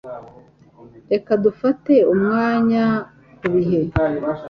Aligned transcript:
Reka 1.11 1.31
dufate 1.43 1.93
umwanya 2.13 2.85
kubihe. 3.39 3.79